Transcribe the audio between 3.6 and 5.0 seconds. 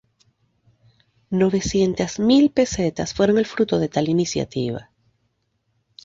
de tal iniciativa.